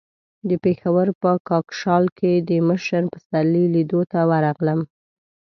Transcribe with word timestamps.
د 0.49 0.51
پېښور 0.63 1.07
په 1.21 1.31
کاکشال 1.49 2.05
کې 2.17 2.31
د 2.49 2.49
مشر 2.69 3.01
پسرلي 3.13 3.65
لیدو 3.75 4.01
ته 4.11 4.19
ورغلم. 4.31 4.79